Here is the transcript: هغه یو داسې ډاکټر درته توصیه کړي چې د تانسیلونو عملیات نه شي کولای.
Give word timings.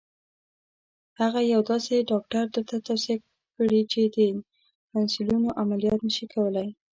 هغه 1.19 1.39
یو 1.53 1.61
داسې 1.69 2.07
ډاکټر 2.11 2.43
درته 2.55 2.77
توصیه 2.87 3.15
کړي 3.55 3.81
چې 3.91 4.01
د 4.15 4.17
تانسیلونو 4.91 5.49
عملیات 5.61 5.99
نه 6.07 6.11
شي 6.15 6.25
کولای. 6.33 6.69